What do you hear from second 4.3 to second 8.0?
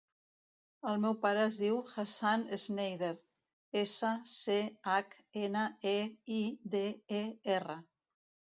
ce, hac, ena, e, i, de, e, erra.